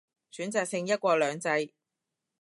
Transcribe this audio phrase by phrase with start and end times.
[0.31, 1.75] 選擇性一國兩制